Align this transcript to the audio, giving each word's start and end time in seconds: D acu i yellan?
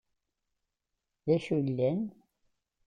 D 1.25 1.27
acu 1.35 1.51
i 1.59 1.61
yellan? 1.65 2.01